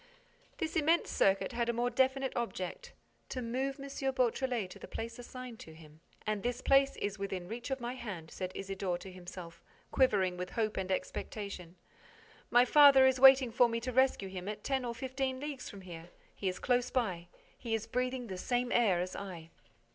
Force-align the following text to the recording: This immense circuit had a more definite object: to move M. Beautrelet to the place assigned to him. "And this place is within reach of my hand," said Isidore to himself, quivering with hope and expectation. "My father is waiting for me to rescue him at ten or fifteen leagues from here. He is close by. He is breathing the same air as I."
This 0.57 0.75
immense 0.75 1.11
circuit 1.11 1.51
had 1.51 1.69
a 1.69 1.73
more 1.73 1.91
definite 1.91 2.33
object: 2.35 2.91
to 3.29 3.39
move 3.39 3.79
M. 3.79 3.85
Beautrelet 4.15 4.67
to 4.71 4.79
the 4.79 4.87
place 4.87 5.19
assigned 5.19 5.59
to 5.59 5.75
him. 5.75 5.99
"And 6.25 6.41
this 6.41 6.59
place 6.59 6.95
is 6.95 7.19
within 7.19 7.47
reach 7.47 7.69
of 7.69 7.79
my 7.79 7.93
hand," 7.93 8.31
said 8.31 8.51
Isidore 8.55 8.97
to 8.97 9.11
himself, 9.11 9.61
quivering 9.91 10.37
with 10.37 10.49
hope 10.49 10.75
and 10.75 10.91
expectation. 10.91 11.75
"My 12.49 12.65
father 12.65 13.05
is 13.05 13.19
waiting 13.19 13.51
for 13.51 13.69
me 13.69 13.79
to 13.81 13.91
rescue 13.91 14.27
him 14.29 14.47
at 14.49 14.63
ten 14.63 14.85
or 14.85 14.95
fifteen 14.95 15.39
leagues 15.39 15.69
from 15.69 15.81
here. 15.81 16.09
He 16.33 16.47
is 16.49 16.57
close 16.57 16.89
by. 16.89 17.27
He 17.55 17.75
is 17.75 17.85
breathing 17.85 18.25
the 18.25 18.39
same 18.39 18.71
air 18.71 18.99
as 19.01 19.15
I." 19.15 19.51